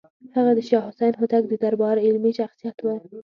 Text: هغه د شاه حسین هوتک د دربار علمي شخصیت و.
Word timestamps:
هغه 0.35 0.51
د 0.57 0.59
شاه 0.67 0.83
حسین 0.87 1.13
هوتک 1.19 1.43
د 1.47 1.53
دربار 1.63 1.95
علمي 2.05 2.31
شخصیت 2.39 2.77
و. 2.81 2.87